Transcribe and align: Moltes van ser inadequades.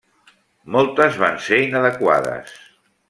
Moltes 0.75 1.19
van 1.25 1.37
ser 1.49 1.59
inadequades. 1.67 2.57